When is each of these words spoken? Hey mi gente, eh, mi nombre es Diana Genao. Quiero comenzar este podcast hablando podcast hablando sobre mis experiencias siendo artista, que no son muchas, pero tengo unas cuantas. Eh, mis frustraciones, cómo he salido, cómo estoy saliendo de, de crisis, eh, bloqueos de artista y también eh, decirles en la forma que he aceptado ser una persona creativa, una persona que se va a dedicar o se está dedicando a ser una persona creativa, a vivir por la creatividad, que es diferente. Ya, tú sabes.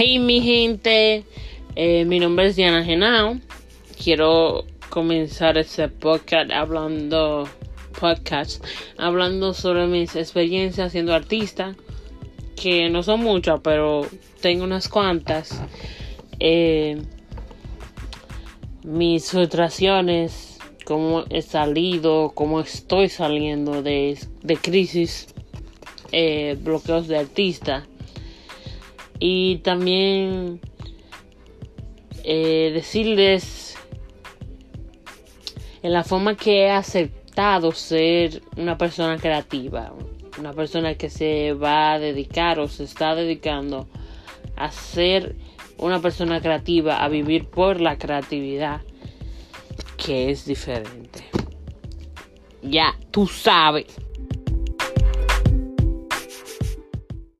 Hey 0.00 0.20
mi 0.20 0.40
gente, 0.40 1.24
eh, 1.74 2.04
mi 2.04 2.20
nombre 2.20 2.46
es 2.46 2.54
Diana 2.54 2.84
Genao. 2.84 3.40
Quiero 4.00 4.64
comenzar 4.90 5.58
este 5.58 5.88
podcast 5.88 6.52
hablando 6.52 7.48
podcast 7.98 8.64
hablando 8.96 9.54
sobre 9.54 9.88
mis 9.88 10.14
experiencias 10.14 10.92
siendo 10.92 11.12
artista, 11.12 11.74
que 12.54 12.88
no 12.90 13.02
son 13.02 13.24
muchas, 13.24 13.58
pero 13.58 14.06
tengo 14.40 14.62
unas 14.62 14.88
cuantas. 14.88 15.64
Eh, 16.38 17.02
mis 18.84 19.28
frustraciones, 19.32 20.58
cómo 20.84 21.24
he 21.28 21.42
salido, 21.42 22.30
cómo 22.36 22.60
estoy 22.60 23.08
saliendo 23.08 23.82
de, 23.82 24.16
de 24.44 24.56
crisis, 24.58 25.34
eh, 26.12 26.56
bloqueos 26.62 27.08
de 27.08 27.18
artista 27.18 27.84
y 29.18 29.58
también 29.58 30.60
eh, 32.24 32.70
decirles 32.74 33.76
en 35.82 35.92
la 35.92 36.04
forma 36.04 36.36
que 36.36 36.64
he 36.64 36.70
aceptado 36.70 37.72
ser 37.72 38.42
una 38.56 38.76
persona 38.76 39.16
creativa, 39.18 39.92
una 40.38 40.52
persona 40.52 40.94
que 40.94 41.08
se 41.08 41.52
va 41.52 41.92
a 41.92 41.98
dedicar 41.98 42.60
o 42.60 42.68
se 42.68 42.84
está 42.84 43.14
dedicando 43.14 43.88
a 44.56 44.70
ser 44.70 45.36
una 45.78 46.00
persona 46.00 46.40
creativa, 46.40 47.02
a 47.02 47.08
vivir 47.08 47.46
por 47.46 47.80
la 47.80 47.96
creatividad, 47.96 48.82
que 49.96 50.30
es 50.30 50.44
diferente. 50.44 51.24
Ya, 52.62 52.96
tú 53.10 53.26
sabes. 53.26 53.86